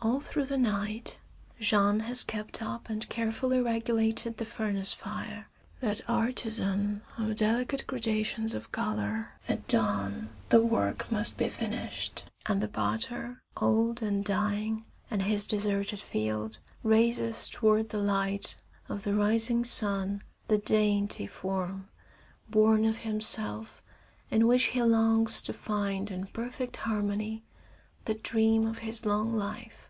All 0.00 0.20
through 0.20 0.44
the 0.44 0.56
night 0.58 1.18
Jean 1.58 1.98
has 2.00 2.22
kept 2.22 2.62
up 2.62 2.88
and 2.88 3.08
carefully 3.08 3.60
regulated 3.60 4.36
the 4.36 4.44
furnace 4.44 4.92
fire, 4.92 5.48
that 5.80 6.00
artisan 6.08 7.02
of 7.18 7.34
delicate 7.34 7.84
gradations 7.88 8.54
of 8.54 8.70
color. 8.70 9.30
At 9.48 9.66
dawn 9.66 10.30
the 10.50 10.60
work 10.62 11.10
must 11.10 11.36
be 11.36 11.48
finished. 11.48 12.26
And 12.46 12.60
the 12.60 12.68
potter, 12.68 13.42
old 13.56 14.00
and 14.00 14.24
dying, 14.24 14.84
in 15.10 15.18
his 15.18 15.48
deserted 15.48 15.98
field, 15.98 16.58
raises 16.84 17.48
toward 17.48 17.88
the 17.88 17.98
light 17.98 18.54
of 18.88 19.02
the 19.02 19.16
rising 19.16 19.64
sun 19.64 20.22
the 20.46 20.58
dainty 20.58 21.26
form, 21.26 21.88
born 22.48 22.84
of 22.84 22.98
himself, 22.98 23.82
in 24.30 24.46
which 24.46 24.66
he 24.66 24.80
longs 24.82 25.42
to 25.42 25.52
find, 25.52 26.12
in 26.12 26.28
perfect 26.28 26.76
harmony, 26.76 27.42
the 28.04 28.14
dream 28.14 28.64
of 28.64 28.78
his 28.78 29.04
long 29.04 29.32
life. 29.34 29.86